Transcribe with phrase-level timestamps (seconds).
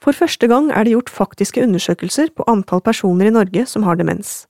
[0.00, 3.98] For første gang er det gjort faktiske undersøkelser på antall personer i Norge som har
[4.00, 4.46] demens.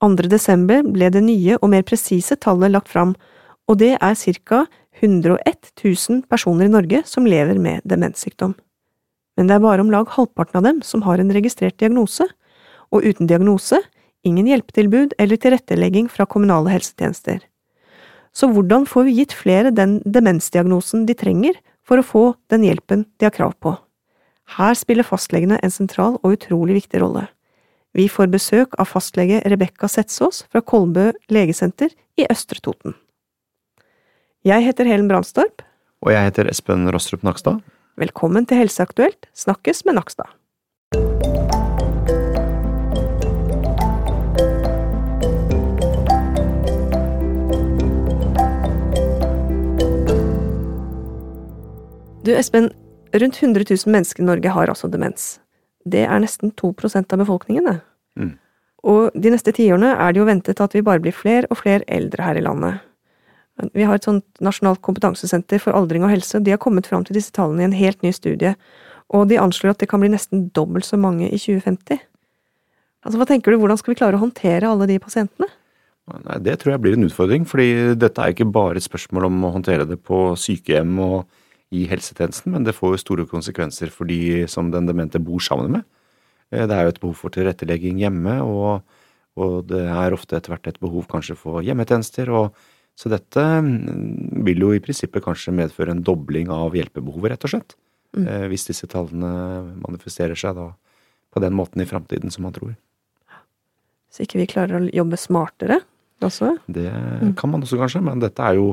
[0.00, 0.28] 2.
[0.32, 3.14] desember ble det nye og mer presise tallet lagt fram,
[3.68, 4.64] og det er ca.
[4.96, 8.54] 101 000 personer i Norge som lever med demenssykdom.
[9.36, 12.24] Men det er bare om lag halvparten av dem som har en registrert diagnose,
[12.88, 13.82] og uten diagnose
[14.24, 17.42] ingen hjelpetilbud eller tilrettelegging fra kommunale helsetjenester.
[18.32, 23.04] Så hvordan får vi gitt flere den demensdiagnosen de trenger for å få den hjelpen
[23.20, 23.76] de har krav på?
[24.54, 27.26] Her spiller fastlegene en sentral og utrolig viktig rolle.
[27.96, 31.90] Vi får besøk av fastlege Rebekka Setsås fra Kolbø legesenter
[32.20, 32.94] i Østre Toten.
[34.46, 35.64] Jeg heter Helen Brandstorp.
[36.06, 37.58] Og jeg heter Espen Rostrup Nakstad.
[37.98, 40.30] Velkommen til Helseaktuelt, snakkes med Nakstad.
[52.26, 52.70] Du Espen,
[53.16, 55.38] Rundt 100 000 mennesker i Norge har altså demens.
[55.86, 57.78] Det er nesten 2% av befolkningen, det.
[58.18, 58.34] Mm.
[58.86, 61.86] Og de neste tiårene er det jo ventet at vi bare blir flere og flere
[61.88, 62.82] eldre her i landet.
[63.72, 67.16] Vi har et sånt nasjonalt kompetansesenter for aldring og helse, de har kommet fram til
[67.16, 68.52] disse tallene i en helt ny studie,
[69.14, 72.02] og de anslår at det kan bli nesten dobbelt så mange i 2050.
[73.06, 75.48] Altså, Hva tenker du, hvordan skal vi klare å håndtere alle de pasientene?
[76.06, 79.46] Nei, Det tror jeg blir en utfordring, fordi dette er ikke bare et spørsmål om
[79.46, 81.24] å håndtere det på sykehjem og
[81.74, 85.78] i helsetjenesten, men det får jo store konsekvenser for de som den demente bor sammen
[85.78, 85.86] med.
[86.52, 88.86] Eh, det er jo et behov for tilrettelegging hjemme, og,
[89.40, 92.30] og det er ofte etter hvert et behov kanskje for hjemmetjenester.
[92.30, 92.54] og
[92.96, 97.52] så dette mm, vil jo i prinsippet kanskje medføre en dobling av hjelpebehovet, rett og
[97.52, 97.76] slett.
[98.16, 98.24] Mm.
[98.24, 99.30] Eh, hvis disse tallene
[99.82, 100.70] manifesterer seg da
[101.34, 102.72] på den måten i framtiden som man tror.
[104.08, 105.82] Så ikke vi klarer å jobbe smartere
[106.24, 106.54] også?
[106.72, 107.34] Det mm.
[107.36, 108.70] kan man også kanskje, men dette er jo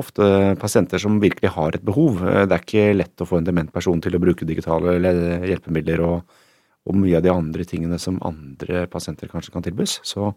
[0.00, 0.26] ofte
[0.60, 2.22] pasienter som virkelig har et behov.
[2.24, 6.02] Eh, det er ikke lett å få en dement person til å bruke digitale hjelpemidler
[6.06, 6.40] og,
[6.88, 9.98] og mye av de andre tingene som andre pasienter kanskje kan tilbys.
[10.06, 10.32] Så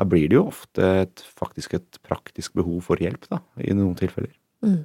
[0.00, 3.96] her blir det jo ofte et, faktisk et praktisk behov for hjelp, da, i noen
[3.98, 4.32] tilfeller.
[4.64, 4.82] Mm.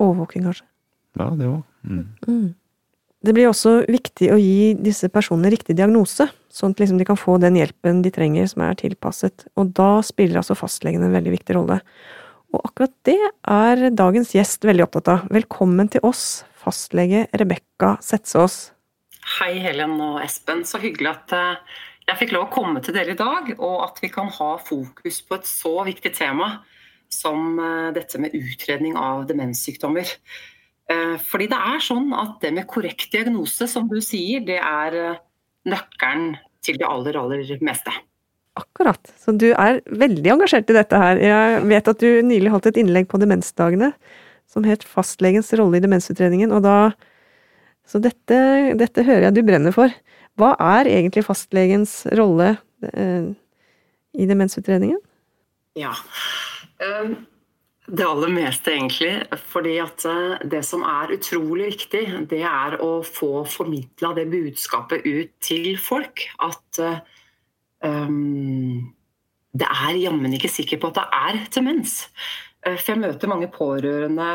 [0.00, 0.68] Overvåking, kanskje?
[1.18, 1.62] Ja, det òg.
[1.82, 2.04] Mm.
[2.28, 2.48] Mm.
[3.20, 7.18] Det blir også viktig å gi disse personene riktig diagnose, sånn at liksom de kan
[7.20, 9.44] få den hjelpen de trenger som er tilpasset.
[9.60, 11.80] Og da spiller altså fastlegen en veldig viktig rolle.
[12.50, 15.26] Og akkurat det er dagens gjest veldig opptatt av.
[15.30, 18.72] Velkommen til oss, fastlege Rebekka Setsås.
[19.38, 21.78] Hei Helen og Espen, så hyggelig at eh,
[22.08, 25.20] jeg fikk lov å komme til dere i dag, og at vi kan ha fokus
[25.22, 26.56] på et så viktig tema
[27.12, 30.10] som eh, dette med utredning av demenssykdommer.
[30.90, 35.20] Eh, fordi det er sånn at det med korrekt diagnose, som du sier, det er
[35.70, 36.32] nøkkelen
[36.66, 37.94] til det aller, aller meste.
[38.58, 39.12] Akkurat.
[39.20, 41.20] Så du er veldig engasjert i dette her.
[41.22, 43.92] Jeg vet at du nylig holdt et innlegg på Demensdagene
[44.50, 46.92] som het 'Fastlegens rolle i demensutredningen', og da
[47.90, 49.90] Så dette, dette hører jeg du brenner for.
[50.38, 52.52] Hva er egentlig fastlegens rolle
[52.86, 53.34] eh,
[54.14, 55.00] i demensutredningen?
[55.74, 55.90] Ja.
[56.78, 57.26] Um,
[57.90, 59.24] det aller meste, egentlig.
[59.50, 65.02] Fordi at eh, det som er utrolig viktig, det er å få formidla det budskapet
[65.02, 66.22] ut til folk.
[66.46, 67.00] At uh,
[67.84, 68.92] um,
[69.50, 71.96] det er jammen ikke sikker på at det er demens.
[72.66, 74.28] Eh, for jeg møter mange pårørende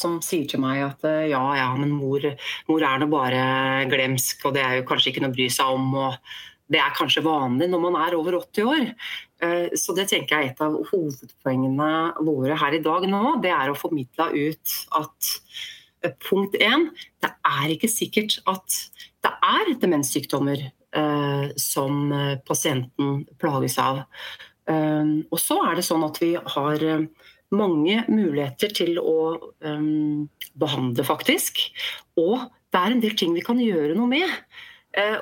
[0.00, 2.24] som sier til meg at eh, ja, ja, men mor,
[2.70, 3.46] mor er nå bare
[3.90, 5.88] glemsk, og det er jo kanskje ikke noe å bry seg om.
[6.00, 8.90] og Det er kanskje vanlig når man er over 80 år.
[9.44, 11.92] Eh, så det tenker jeg er et av hovedpoengene
[12.26, 13.24] våre her i dag nå.
[13.44, 15.34] Det er å formidle ut at
[16.22, 16.90] punkt én,
[17.24, 18.82] det er ikke sikkert at
[19.24, 20.60] det er demenssykdommer
[21.60, 24.04] som eh, pasienten plages av.
[24.70, 26.84] Eh, og så er det sånn at vi har
[27.56, 29.18] mange muligheter til å
[29.62, 31.60] behandle, faktisk.
[32.18, 34.32] Og det er en del ting vi kan gjøre noe med.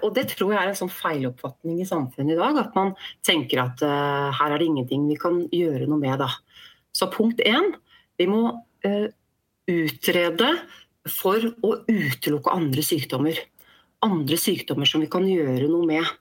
[0.00, 2.56] Og det tror jeg er en sånn feiloppfatning i samfunnet i dag.
[2.62, 2.94] At man
[3.26, 6.16] tenker at her er det ingenting vi kan gjøre noe med.
[6.22, 6.30] Da.
[6.96, 7.74] Så punkt én,
[8.16, 8.54] vi må
[9.68, 10.54] utrede
[11.10, 13.36] for å utelukke andre sykdommer
[14.04, 16.12] andre sykdommer som vi kan gjøre noe med.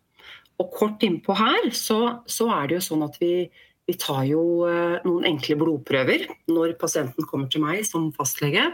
[0.61, 3.47] Og kort innpå her så, så er det jo sånn at vi,
[3.89, 8.69] vi tar jo eh, noen enkle blodprøver når pasienten kommer til meg som fastlege.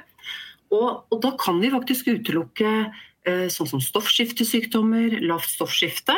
[0.70, 6.18] Og, og da kan vi faktisk utelukke eh, sånn som stoffskiftesykdommer, lavt stoffskifte.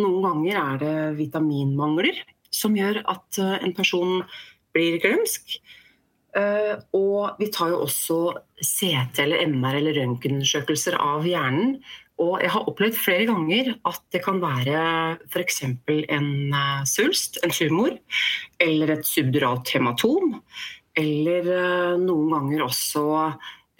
[0.00, 4.22] Noen ganger er det vitaminmangler som gjør at eh, en person
[4.74, 5.58] blir glemsk.
[6.34, 8.16] Uh, og vi tar jo også
[8.58, 11.76] CT eller MR eller røntgenundersøkelser av hjernen
[12.22, 14.78] og jeg har opplevd flere ganger at det kan være
[15.32, 15.62] f.eks.
[15.66, 17.96] en uh, svulst, en tumor,
[18.62, 20.36] eller et subduralt hematom.
[20.94, 23.04] Eller uh, noen ganger også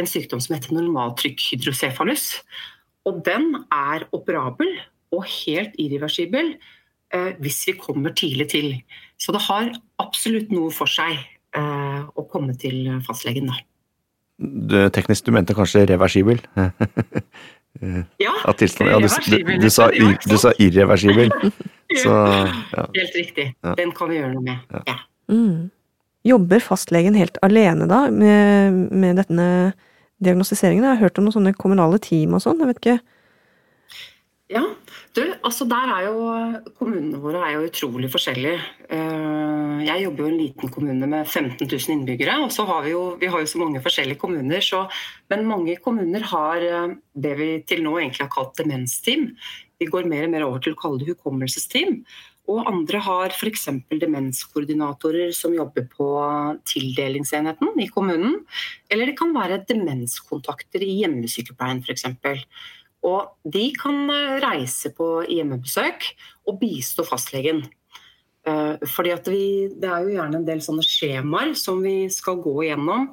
[0.00, 2.26] en sykdom som heter normaltrykkhydrocefalus.
[3.06, 4.72] Og den er operabel
[5.14, 6.54] og helt irreversibel
[7.14, 8.70] eh, hvis vi kommer tidlig til.
[9.20, 9.70] Så det har
[10.02, 13.60] absolutt noe for seg eh, å komme til fastlegen da.
[14.34, 16.40] Det, teknisk, du mente kanskje reversibel?
[18.22, 21.32] ja, tilstand, ja du, du, du, sa, du, sa, irreversibel.
[22.02, 22.84] Så, ja.
[22.96, 23.48] Helt riktig.
[23.78, 24.84] Den kan vi gjøre noe med.
[24.88, 24.98] Ja.
[25.30, 25.70] Mm.
[26.24, 29.48] Jobber fastlegen helt alene da med, med denne
[30.24, 30.86] diagnostiseringen?
[30.86, 32.96] Jeg har hørt om noen sånne kommunale team og sånn, jeg vet ikke.
[34.54, 34.64] Ja,
[35.14, 36.22] du, altså der er jo
[36.78, 38.58] Kommunene våre er jo utrolig forskjellige.
[38.90, 42.40] Eh, jeg jobber jo i en liten kommune med 15 000 innbyggere.
[42.42, 44.60] og så har Vi jo, vi har jo så mange forskjellige kommuner.
[44.60, 44.88] Så,
[45.30, 49.36] men mange kommuner har eh, det vi til nå egentlig har kalt demensteam.
[49.78, 52.02] Vi går mer og mer over til å kalle det hukommelsesteam.
[52.50, 53.68] Og andre har f.eks.
[53.88, 56.08] demenskoordinatorer som jobber på
[56.68, 58.42] tildelingsenheten i kommunen.
[58.90, 62.04] Eller det kan være demenskontakter i hjemmesykepleien f.eks.
[63.04, 66.06] Og de kan eh, reise på hjemmebesøk
[66.48, 67.64] og bistå fastlegen.
[68.46, 72.56] Eh, fordi vi, Det er jo gjerne en del sånne skjemaer som vi skal gå
[72.64, 73.12] igjennom.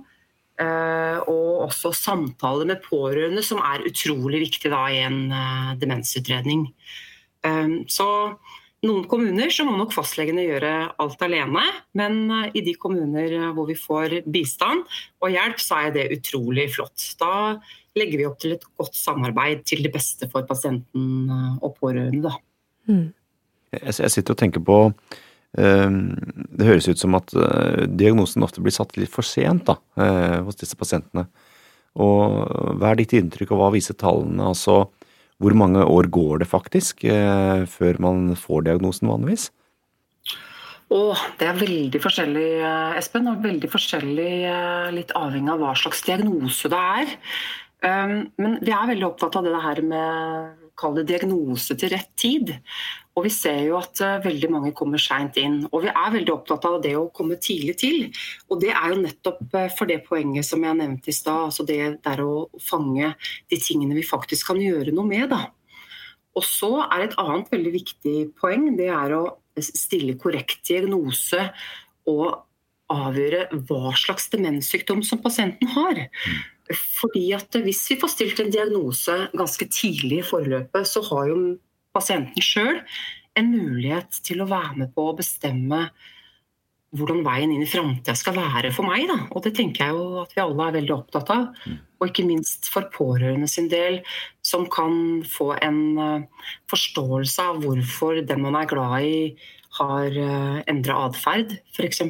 [0.62, 6.68] Eh, og også samtaler med pårørende, som er utrolig viktig da, i en demensutredning.
[7.90, 8.06] Så
[8.88, 11.66] noen kommuner så må nok fastlegene gjøre alt alene,
[11.98, 12.24] men
[12.58, 14.88] i de kommuner hvor vi får bistand
[15.22, 17.06] og hjelp, så er det utrolig flott.
[17.22, 17.60] Da
[17.98, 22.34] legger vi opp til et godt samarbeid til det beste for pasienten eh, og pårørende.
[22.90, 23.10] Mm.
[23.72, 24.78] Jeg sitter og tenker på
[25.56, 26.00] ehm,
[26.52, 30.40] Det høres ut som at eh, diagnosen ofte blir satt litt for sent da, eh,
[30.44, 31.28] hos disse pasientene.
[32.00, 34.52] Og Hva er ditt inntrykk, og hva viser tallene?
[34.54, 34.86] Altså,
[35.42, 37.04] hvor mange år går det faktisk
[37.72, 39.50] før man får diagnosen vanligvis?
[40.92, 42.48] Oh, det er veldig forskjellig,
[43.00, 43.30] Espen.
[43.32, 44.32] og veldig forskjellig
[44.92, 47.14] Litt avhengig av hva slags diagnose det er.
[47.82, 52.10] Um, men vi er veldig opptatt av det her med kall det diagnose til rett
[52.20, 52.52] tid.
[53.16, 55.62] Og vi ser jo at uh, veldig mange kommer seint inn.
[55.70, 58.06] Og vi er veldig opptatt av det å komme tidlig til.
[58.50, 61.68] Og det er jo nettopp uh, for det poenget som jeg nevnte i stad, altså
[61.68, 63.14] det der å fange
[63.52, 65.30] de tingene vi faktisk kan gjøre noe med.
[65.34, 65.46] da.
[66.38, 69.26] Og så er et annet veldig viktig poeng det er å
[69.62, 71.50] stille korrekt diagnose
[72.10, 72.48] og
[72.92, 76.06] avgjøre hva slags demenssykdom som pasienten har.
[76.78, 81.58] Fordi at Hvis vi får stilt en diagnose ganske tidlig i forløpet, så har jo
[81.96, 82.82] pasienten sjøl
[83.40, 85.86] en mulighet til å være med på å bestemme
[86.92, 89.06] hvordan veien inn i framtida skal være for meg.
[89.08, 89.16] Da.
[89.32, 91.46] Og det tenker jeg jo at vi alle er veldig opptatt av.
[91.64, 91.78] Mm.
[92.02, 94.02] Og ikke minst for pårørende sin del,
[94.44, 99.18] som kan få en uh, forståelse av hvorfor den man er glad i,
[99.78, 102.02] har eh, endra atferd, f.eks.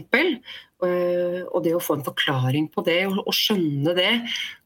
[0.81, 4.13] Uh, og det å få en forklaring på det, og, skjønne det,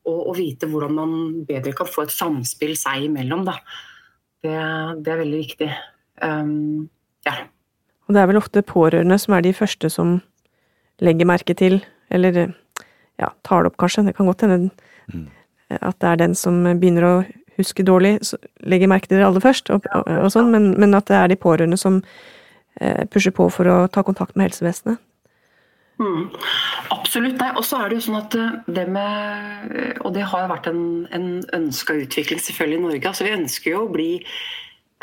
[0.08, 1.16] og, og, vite hvordan man
[1.48, 3.58] bedre kan få et samspill seg imellom, da.
[4.46, 4.56] Det,
[5.04, 5.70] det er veldig viktig.
[6.24, 6.86] Um,
[7.28, 7.36] ja.
[8.08, 10.20] Og det er vel ofte pårørende som er de første som
[11.04, 11.82] legger merke til,
[12.14, 12.38] eller
[13.20, 14.06] ja, tar det opp, kanskje.
[14.08, 14.70] Det kan godt hende
[15.12, 15.26] mm.
[15.82, 17.16] at det er den som begynner å
[17.60, 18.18] huske dårlig,
[18.68, 21.32] legger merke til det aller først, og, og, og sånn, men, men, at det er
[21.32, 22.02] de pårørende som
[22.82, 25.00] eh, pusher på for å ta kontakt med helsevesenet.
[25.96, 26.28] Mm,
[26.92, 27.40] absolutt.
[27.56, 30.68] Og så er det jo sånn at eh, det med Og det har jo vært
[30.72, 30.84] en,
[31.16, 33.08] en ønska utvikling selvfølgelig i Norge.
[33.10, 34.10] altså Vi ønsker jo å bli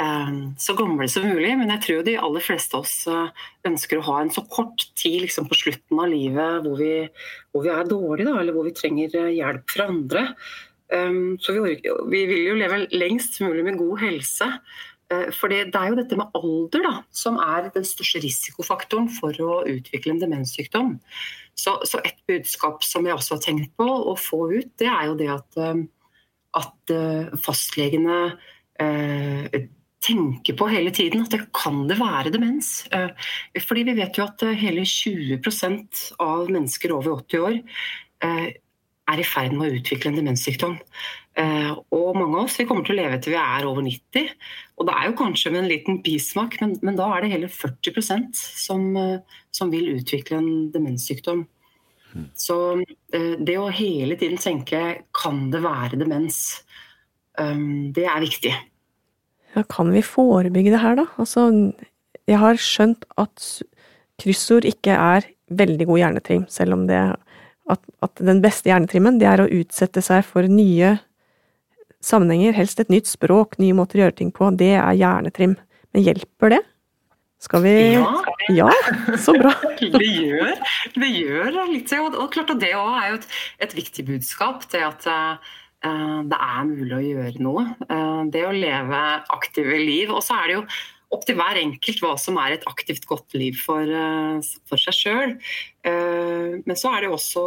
[0.02, 4.00] eh, så gamle som mulig, men jeg tror de aller fleste av oss eh, ønsker
[4.00, 6.92] å ha en så kort tid liksom på slutten av livet hvor vi,
[7.52, 10.26] hvor vi er dårlige, da, eller hvor vi trenger eh, hjelp fra andre.
[10.92, 11.78] Um, så vi,
[12.12, 14.48] vi vil jo leve lengst mulig med god helse.
[15.12, 19.36] Eh, for det er jo dette med alder da, som er den største risikofaktoren for
[19.44, 20.96] å utvikle en demenssykdom.
[21.58, 25.10] Så, så, et budskap som jeg også har tenkt på å få ut, det er
[25.10, 25.84] jo det at, eh,
[26.62, 28.24] at eh, fastlegene
[30.02, 32.80] tenker på hele tiden at det kan det være demens.
[32.90, 37.60] Fordi vi vet jo at hele 20% av mennesker over 80 år
[38.26, 40.74] er i ferd med å utvikle en demenssykdom.
[41.32, 44.32] Eh, og mange av oss vi kommer til å leve til vi er over 90.
[44.76, 47.48] Og det er jo kanskje med en liten bismak, men, men da er det hele
[47.52, 51.46] 40% som, eh, som vil utvikle en demenssykdom.
[52.12, 52.26] Mm.
[52.36, 52.58] Så
[53.16, 54.82] eh, det å hele tiden tenke
[55.16, 56.62] kan det være demens,
[57.32, 58.50] det er viktig.
[59.54, 61.06] Ja, kan vi forebygge det her, da?
[61.16, 61.46] Altså,
[62.28, 63.46] jeg har skjønt at
[64.20, 67.00] kryssord ikke er veldig god hjernetrim, selv om det
[67.72, 70.98] at, at den beste hjernetrimmen det er å utsette seg for nye
[72.04, 74.50] sammenhenger, helst et nytt språk, nye måter å gjøre ting på.
[74.58, 75.56] Det er hjernetrim.
[75.92, 76.62] Men hjelper det?
[77.42, 78.06] Skal vi Ja,
[78.54, 78.68] ja
[79.18, 79.50] så bra.
[79.80, 80.52] det gjør
[80.94, 81.90] det gjør litt.
[81.98, 83.28] Og, og klart at det òg er jo et,
[83.66, 84.66] et, viktig budskap.
[84.70, 87.66] Det at uh, det er mulig å gjøre noe.
[88.30, 89.04] Det å leve
[89.34, 90.12] aktive liv.
[90.14, 90.66] Og så er det jo
[91.12, 93.90] opp til hver enkelt hva som er et aktivt, godt liv for,
[94.70, 95.34] for seg sjøl.
[95.82, 97.42] Men så er det jo også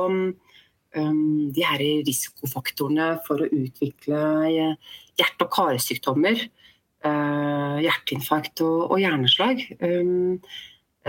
[0.96, 4.22] de her risikofaktorene for å utvikle
[5.20, 6.46] hjerte- og karsykdommer.
[7.06, 9.62] Hjerteinfarkt og hjerneslag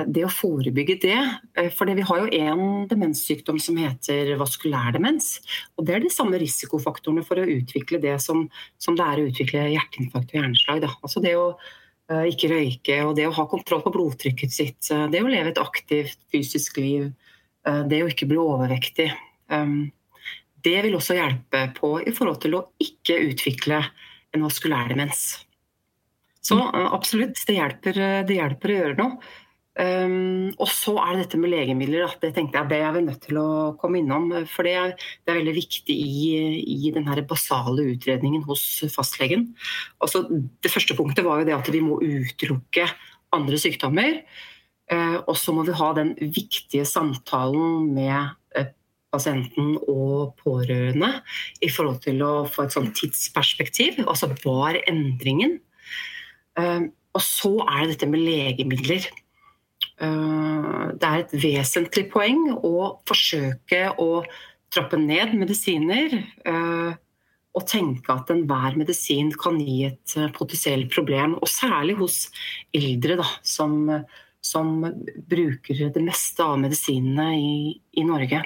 [0.05, 5.39] det å forebygge det eh, For vi har jo en demenssykdom som heter vaskulær demens.
[5.77, 8.47] Og det er de samme risikofaktorene for å utvikle det som,
[8.83, 10.83] som det er å utvikle hjerteinfarkt og hjerneslag.
[10.85, 10.93] Da.
[11.01, 11.49] Altså det å
[12.07, 14.91] ikke røyke og det å ha kontroll på blodtrykket sitt.
[15.11, 17.09] Det å leve et aktivt fysisk liv.
[17.67, 19.09] Det å ikke bli overvektig.
[19.47, 23.81] Det vil også hjelpe på i forhold til å ikke utvikle
[24.35, 25.25] en vaskulær demens.
[26.43, 29.35] Så absolutt, det hjelper, det hjelper å gjøre noe.
[29.77, 32.07] Um, og så er det dette med legemidler.
[32.07, 32.21] Da.
[32.23, 33.49] Det tenkte jeg det er vi nødt til å
[33.81, 34.31] komme innom.
[34.49, 36.31] For det er, det er veldig viktig i,
[36.87, 39.51] i den basale utredningen hos fastlegen.
[40.01, 40.25] Altså,
[40.65, 42.89] det første punktet var jo det at vi må utelukke
[43.37, 44.23] andre sykdommer.
[44.89, 48.71] Uh, og så må vi ha den viktige samtalen med uh,
[49.17, 51.11] pasienten og pårørende
[51.65, 54.05] i forhold til å få et sånt tidsperspektiv.
[54.07, 55.59] Altså hva er endringen?
[56.57, 59.09] Uh, og så er det dette med legemidler.
[59.97, 64.11] Eh, det er et vesentlig poeng å forsøke å
[64.73, 66.17] trappe ned medisiner.
[66.45, 66.93] Eh,
[67.57, 71.39] og tenke at enhver medisin kan gi et eh, potensielt problem.
[71.41, 72.19] Og særlig hos
[72.77, 73.79] eldre, da, som,
[74.45, 74.75] som
[75.31, 77.57] bruker det meste av medisinene i,
[77.97, 78.45] i Norge.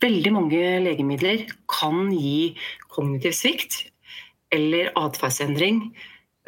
[0.00, 2.54] Veldig mange legemidler kan gi
[2.88, 3.82] kognitiv svikt
[4.52, 5.82] eller atferdsendring.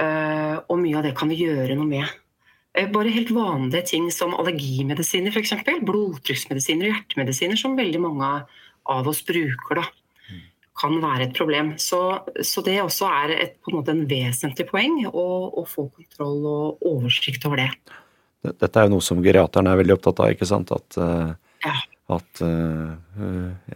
[0.03, 2.15] Og mye av det kan vi gjøre noe med.
[2.73, 5.53] Eh, bare helt vanlige ting som allergimedisiner f.eks.
[5.85, 8.31] Blodtrykksmedisiner og hjertemedisiner som veldig mange
[8.89, 9.83] av oss bruker.
[9.83, 9.89] da
[10.83, 11.75] kan være et problem.
[11.79, 11.99] Så,
[12.41, 16.47] så det også er et, på en måte en vesentlig poeng å, å, få kontroll
[16.49, 17.69] og oversikt over det.
[18.49, 20.73] Dette er jo noe som geriateren er veldig opptatt av, ikke sant?
[20.75, 21.75] At, uh, ja.
[22.19, 22.95] At uh,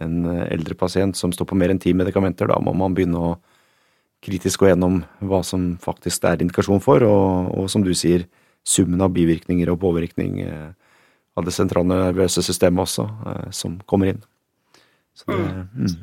[0.03, 0.15] en
[0.47, 3.35] eldre pasient som står på mer enn ti medikamenter, da må man begynne å
[4.23, 8.25] kritisk gå gjennom hva som faktisk er indikasjon for, og, og som du sier,
[8.67, 10.71] summen av bivirkninger og påvirkning eh,
[11.39, 14.23] av det sentrale nervøse systemet også, eh, som kommer inn.
[15.23, 15.93] Det, mm.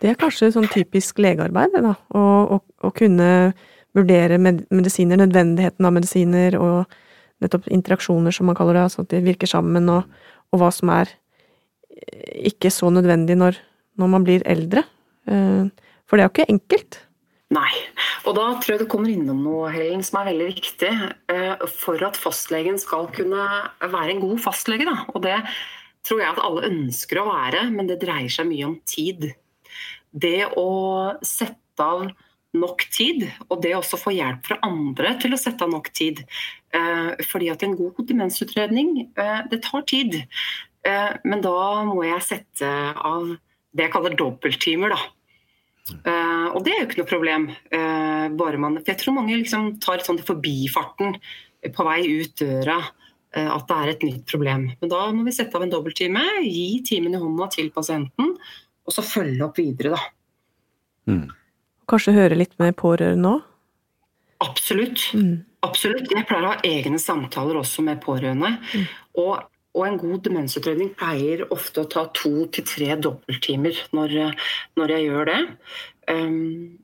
[0.00, 1.96] det, er kanskje sånn typisk legearbeid, da.
[2.14, 2.20] Å,
[2.54, 3.28] å, å kunne
[3.94, 6.94] vurdere med, medisiner, nødvendigheten av medisiner og
[7.42, 10.06] nettopp interaksjoner, som man kaller det, altså at de virker sammen, og,
[10.54, 11.18] og hva som er eh,
[12.50, 13.58] ikke så nødvendig når,
[14.00, 14.82] når man blir eldre.
[15.24, 16.98] For det er jo ikke enkelt.
[17.54, 17.70] Nei.
[18.24, 22.00] Og da tror jeg du kommer innom noe Helen, som er veldig viktig eh, for
[22.06, 23.46] at fastlegen skal kunne
[23.82, 24.86] være en god fastlege.
[24.88, 25.04] Da.
[25.12, 25.36] Og det
[26.06, 29.28] tror jeg at alle ønsker å være, men det dreier seg mye om tid.
[30.10, 30.70] Det å
[31.26, 32.06] sette av
[32.54, 36.22] nok tid, og det også få hjelp fra andre til å sette av nok tid.
[36.74, 40.22] Eh, fordi at en god demensutredning, eh, det tar tid.
[40.84, 43.30] Men da må jeg sette av
[43.74, 44.92] det jeg kaller dobbelttimer.
[44.92, 44.98] da
[45.84, 47.46] Uh, og det er jo ikke noe problem.
[47.68, 51.18] Uh, bare man, for jeg tror mange liksom tar sånn til forbifarten
[51.74, 52.82] på vei ut døra
[53.34, 54.68] at det er et nytt problem.
[54.78, 58.28] Men da må vi sette av en dobbelttime, gi timen i hånda til pasienten,
[58.86, 61.10] og så følge opp videre, da.
[61.10, 61.24] Mm.
[61.90, 63.48] Kanskje høre litt med pårørende òg?
[64.44, 65.02] Absolutt.
[65.18, 65.40] Mm.
[65.66, 66.14] Absolutt.
[66.14, 68.52] Jeg pleier å ha egne samtaler også med pårørende.
[68.70, 68.86] Mm.
[69.24, 69.34] Og
[69.74, 74.14] og en god demensutredning pleier ofte å ta to til tre dobbelttimer når,
[74.78, 75.40] når jeg gjør det.
[76.10, 76.78] Um,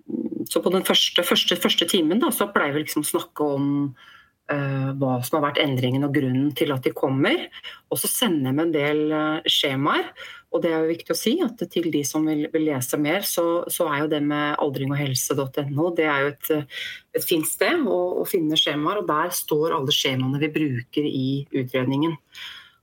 [0.49, 3.71] så på den første, første, første timen da, så pleier vi liksom å snakke om
[3.93, 7.47] uh, hva som har vært endringen og grunnen til at de kommer.
[7.93, 10.11] Og så sender vi en del uh, skjemaer.
[10.51, 13.23] Og det er jo viktig å si at til de som vil, vil lese mer,
[13.23, 16.73] så, så, er jo det med aldringoghelse.no det er jo et,
[17.15, 18.99] et fint sted å, å finne skjemaer.
[18.99, 22.19] Og der står alle skjemaene vi bruker i utredningen.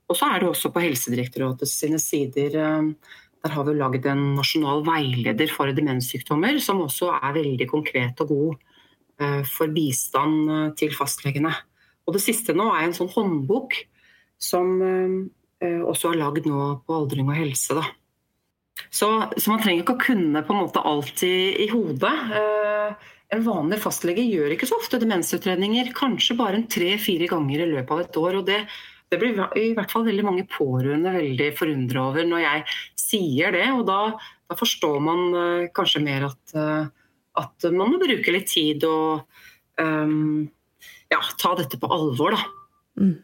[0.08, 2.92] Og så er det også på Helsedirektoratet sine sider eh,
[3.38, 8.32] der har vi lagd en nasjonal veileder for demenssykdommer, som også er veldig konkret og
[8.32, 8.56] god
[9.22, 11.52] eh, for bistand eh, til fastlegene.
[12.08, 13.82] Og det siste nå er en sånn håndbok
[14.40, 14.78] som
[15.58, 17.74] også er lagd nå på aldring og helse.
[17.74, 17.82] Da.
[18.86, 22.12] Så, så, man trenger ikke å kunne på en måte alt i, i hodet.
[23.34, 28.04] En vanlig fastlege gjør ikke så ofte demensutredninger, kanskje bare tre-fire ganger i løpet av
[28.04, 28.38] et år.
[28.38, 28.60] og det
[29.08, 32.64] det blir i hvert fall veldig mange pårørende veldig forundra over når jeg
[33.00, 33.64] sier det.
[33.72, 34.00] Og da,
[34.48, 39.24] da forstår man uh, kanskje mer at, uh, at, man må bruke litt tid og
[39.80, 40.44] um,
[41.08, 42.44] ja, ta dette på alvor, da.
[43.00, 43.16] Mm.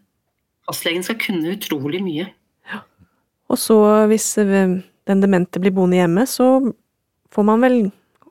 [0.65, 2.31] Fastlegen skal kunne utrolig mye.
[2.73, 2.81] Ja.
[3.53, 3.77] Og så,
[4.09, 6.47] hvis den demente blir boende hjemme, så
[7.35, 7.77] får man vel,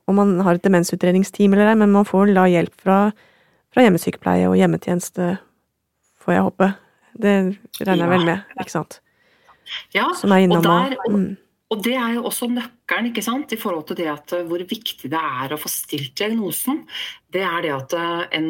[0.10, 2.98] om man har et demensutredningsteam eller ei, men man får da hjelp fra,
[3.70, 5.36] fra hjemmesykepleie og hjemmetjeneste,
[6.24, 6.72] får jeg håpe.
[7.14, 7.34] Det
[7.80, 9.00] regner jeg vel med, ikke sant?
[9.96, 11.28] Ja, Som er innom og, der, mm.
[11.72, 14.64] og det er jo også nøkkelen ikke sant, i forhold til det at eh, hvor
[14.70, 16.84] viktig det er å få stilt diagnosen.
[17.34, 18.50] Det er det at eh, en,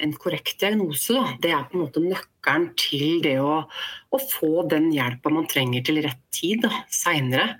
[0.00, 4.64] en korrekt diagnose da, det er på en måte nøkkelen til det å, å få
[4.70, 7.54] den hjelpa man trenger til rett tid seinere.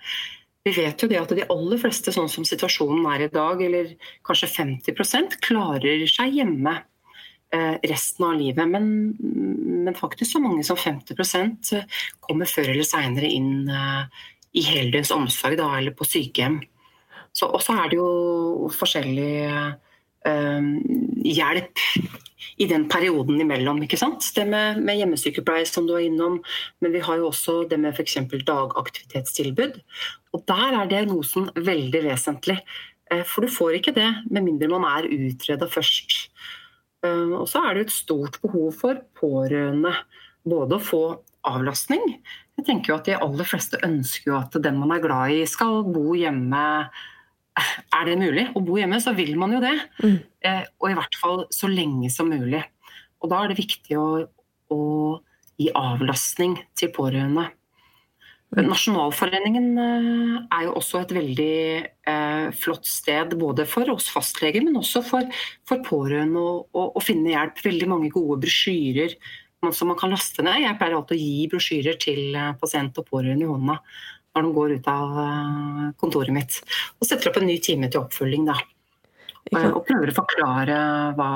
[0.64, 3.92] Vi vet jo det at de aller fleste, sånn som situasjonen er i dag, eller
[4.24, 6.78] kanskje 50 klarer seg hjemme
[7.84, 8.68] resten av livet.
[8.70, 8.86] Men,
[9.84, 11.74] men faktisk så mange som 50%
[12.24, 14.22] kommer før eller seinere inn eh,
[14.54, 16.60] i heldøgns omsorg da, eller på sykehjem.
[17.34, 20.68] Så, og så er det jo forskjellig eh,
[21.34, 21.82] hjelp
[22.62, 23.82] i den perioden imellom.
[23.82, 24.26] ikke sant?
[24.36, 26.38] Det med, med hjemmesykepleie som du er innom,
[26.80, 28.20] men vi har jo også det med f.eks.
[28.46, 29.80] dagaktivitetstilbud.
[30.34, 32.60] Og der er diagnosen veldig vesentlig.
[33.10, 36.30] Eh, for du får ikke det med mindre man er utreda først.
[37.04, 39.92] Eh, og så er det et stort behov for pårørende.
[40.44, 41.04] Både å få
[41.48, 42.02] avlastning.
[42.58, 45.42] Jeg tenker jo at De aller fleste ønsker jo at den man er glad i
[45.48, 46.62] skal bo hjemme.
[47.54, 49.74] Er det mulig å bo hjemme, så vil man jo det.
[50.02, 50.16] Mm.
[50.44, 52.62] Eh, og i hvert fall så lenge som mulig.
[53.22, 54.08] Og da er det viktig å,
[54.74, 54.80] å
[55.60, 57.46] gi avlastning til pårørende.
[58.54, 61.54] Nasjonalforeningen eh, er jo også et veldig
[62.06, 65.26] eh, flott sted både for oss fastleger, men også for,
[65.66, 67.58] for pårørende å, finne hjelp.
[67.64, 69.16] Veldig mange gode brosjyrer
[69.74, 70.60] som man kan laste ned.
[70.62, 73.80] Jeg pleier alltid å gi brosjyrer til eh, pasient og pårørende i hånda
[74.34, 76.60] når de går ut av eh, kontoret mitt.
[77.00, 78.46] Og setter opp en ny time til oppfølging.
[78.50, 78.58] da.
[79.54, 80.78] Og prøver å forklare
[81.18, 81.30] hva,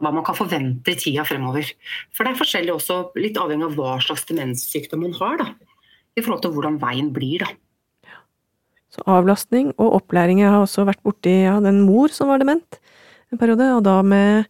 [0.00, 1.68] hva man kan forvente i tida fremover.
[2.16, 5.42] For det er forskjellig også, litt avhengig av hva slags demenssykdom man har.
[5.44, 5.75] da.
[6.16, 7.44] I forhold til hvordan veien blir.
[7.44, 7.52] da.
[8.96, 10.40] Så avlastning og opplæring.
[10.40, 12.78] Jeg har også vært borti ja, den mor som var dement
[13.32, 14.46] en periode, og da med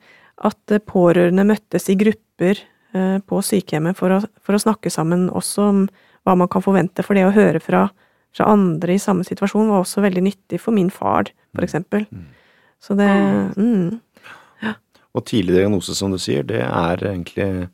[0.47, 5.69] at pårørende møttes i grupper eh, på sykehjemmet for å, for å snakke sammen også
[5.71, 5.87] om
[6.27, 7.05] hva man kan forvente.
[7.07, 7.87] For det å høre fra,
[8.37, 12.05] fra andre i samme situasjon var også veldig nyttig for min far, for eksempel.
[12.83, 13.09] Så det
[13.57, 13.97] mm,
[15.17, 17.69] Og tidlig diagnose, som du sier, det er egentlig eh,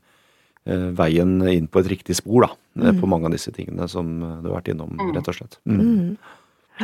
[0.64, 2.50] veien inn på et riktig spor, da.
[2.78, 3.00] mm.
[3.00, 5.58] På mange av disse tingene som eh, du har vært innom, rett og slett.
[5.66, 5.80] Mm.
[5.82, 6.12] mm,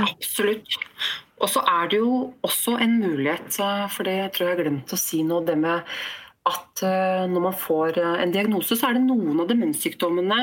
[0.05, 0.79] Absolutt.
[1.39, 2.15] Og så er det jo
[2.47, 5.87] også en mulighet, eh, for det tror jeg jeg glemte å si nå, det med
[6.49, 10.41] at eh, når man får eh, en diagnose, så er det noen av demenssykdommene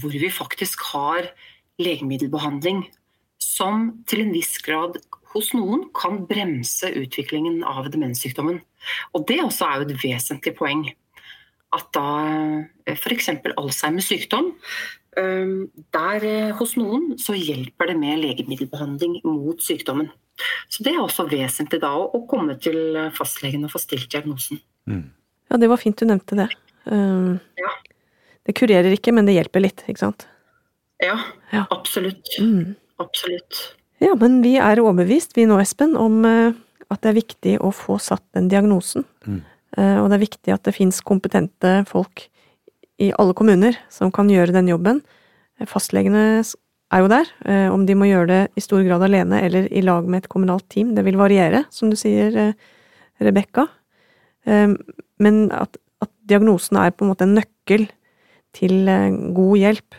[0.00, 1.30] hvor vi faktisk har
[1.80, 2.84] legemiddelbehandling
[3.42, 4.98] som til en viss grad
[5.34, 8.60] hos noen kan bremse utviklingen av demenssykdommen.
[9.16, 10.84] Og det også er jo et vesentlig poeng.
[11.74, 12.04] At da
[12.94, 13.30] f.eks.
[13.58, 14.52] Alzheimers sykdom,
[15.18, 15.54] eh,
[15.96, 20.10] der eh, hos noen så hjelper det med legemiddelbehandling mot sykdommen.
[20.70, 24.58] Så det er også vesentlig da å komme til fastlegen og få stilt diagnosen.
[24.90, 25.04] Mm.
[25.50, 26.48] Ja, det var fint du nevnte det.
[26.90, 27.70] Um, Ja.
[28.44, 30.26] Det kurerer ikke, men det hjelper litt, ikke sant?
[31.00, 31.14] Ja,
[31.52, 31.62] Ja.
[31.70, 32.28] absolutt.
[32.38, 32.74] Mm.
[33.00, 33.60] Absolutt.
[34.02, 36.52] Ja, men vi er overbevist, vi nå, Espen, om eh,
[36.90, 39.06] at det er viktig å få satt den diagnosen.
[39.26, 39.40] Mm.
[39.76, 42.28] Eh, Og det er viktig at det fins kompetente folk
[43.02, 45.02] i alle kommuner som kan gjøre den jobben.
[45.60, 46.42] Eh, Fastlegene
[46.92, 47.26] er jo der.
[47.44, 50.28] eh, Om de må gjøre det i stor grad alene eller i lag med et
[50.28, 52.54] kommunalt team, det vil variere, som du sier,
[53.20, 53.68] Rebekka.
[54.44, 57.86] Men at, at diagnosen er på en måte en nøkkel
[58.52, 58.84] til
[59.32, 59.94] god hjelp.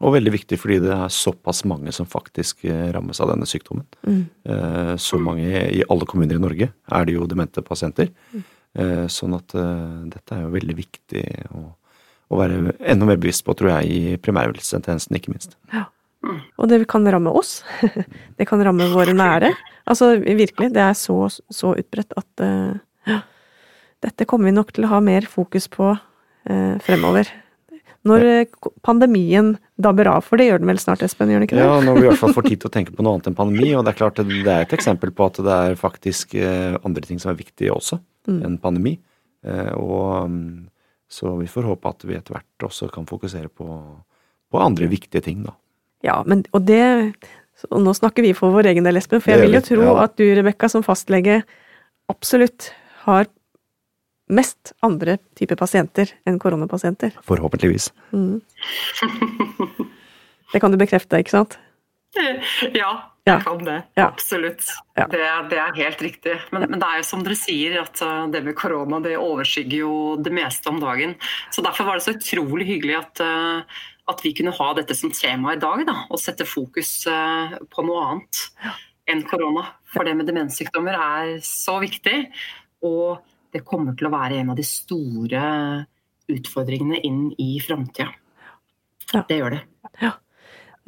[0.00, 3.46] Eh, Og veldig viktig fordi det er såpass mange som faktisk eh, rammes av denne
[3.46, 3.86] sykdommen.
[4.06, 4.22] Mm.
[4.44, 8.08] Eh, Så mange i alle kommuner i Norge er det jo demente pasienter.
[8.34, 8.46] Mm.
[9.10, 11.62] Sånn at eh, dette er jo veldig viktig å,
[12.30, 15.56] å være enda mer bevisst på, tror jeg, i primærhelsetjenesten, ikke minst.
[15.72, 15.88] Ja.
[16.58, 17.62] Og det kan ramme oss.
[18.38, 19.52] Det kan ramme våre nære.
[19.88, 22.74] Altså virkelig, det er så, så utbredt at eh,
[23.08, 23.20] ja,
[24.04, 27.30] dette kommer vi nok til å ha mer fokus på eh, fremover.
[28.06, 31.28] Når eh, pandemien dabber av, for det gjør den vel snart, Espen?
[31.32, 31.64] gjør den ikke det?
[31.66, 33.34] Ja, når vi i hvert fall får tid til å tenke på noe annet enn
[33.38, 36.76] pandemi, og det er klart det er et eksempel på at det er faktisk eh,
[36.86, 38.42] andre ting som er viktige også Mm.
[38.44, 38.90] enn pandemi.
[39.46, 40.68] Eh, Og mm,
[41.08, 43.64] så vi får håpe at vi etter hvert også kan fokusere på,
[44.52, 45.54] på andre viktige ting, da.
[46.04, 47.14] Ja, men, og det
[47.72, 50.12] Og nå snakker vi for vår egen del, Espen, for jeg vil jo tro at
[50.20, 51.40] du, Rebekka, som fastlege
[52.12, 52.68] absolutt
[53.06, 53.26] har
[54.28, 57.14] mest andre typer pasienter enn koronapasienter.
[57.26, 57.90] Forhåpentligvis.
[58.12, 58.40] Mm.
[60.52, 61.58] Det kan du bekrefte, ikke sant?
[62.16, 62.32] Ja,
[63.28, 63.34] Ja.
[63.36, 63.76] jeg kan det.
[63.98, 64.06] Ja.
[64.08, 64.64] Absolutt.
[64.96, 65.04] Ja.
[65.12, 66.38] Det, det er helt riktig.
[66.54, 69.82] Men, men det er jo som dere sier, at uh, det med korona det overskygger
[69.82, 69.92] jo
[70.24, 71.12] det meste om dagen.
[71.52, 75.12] Så Derfor var det så utrolig hyggelig at, uh, at vi kunne ha dette som
[75.12, 78.38] tema i dag, da, og sette fokus eh, på noe annet
[79.12, 79.66] enn korona.
[79.92, 82.22] For det med demenssykdommer er så viktig,
[82.88, 83.20] og
[83.54, 85.42] det kommer til å være en av de store
[86.28, 88.10] utfordringene inn i framtida.
[89.14, 89.22] Ja.
[89.28, 89.60] Det gjør det.
[90.04, 90.12] Ja.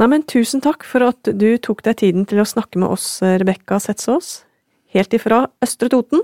[0.01, 3.07] Nei, men tusen takk for at du tok deg tiden til å snakke med oss,
[3.23, 4.43] Rebekka Setsås,
[4.95, 6.23] helt ifra Østre Toten.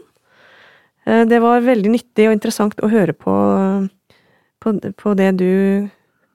[1.06, 3.34] Eh, Det var veldig nyttig og interessant å høre på,
[4.60, 5.88] på, på det du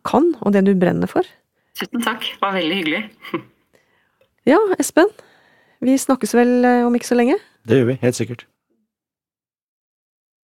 [0.06, 1.26] kan, og det du brenner for.
[1.78, 3.04] Tusen takk, det var veldig hyggelig.
[4.50, 5.10] Ja, Espen,
[5.86, 7.38] vi snakkes vel eh, om ikke så lenge?
[7.70, 8.46] Det gjør vi, helt sikkert.